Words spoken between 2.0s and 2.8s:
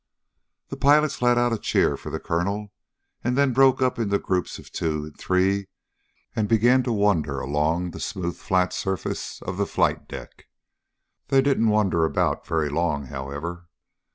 the colonel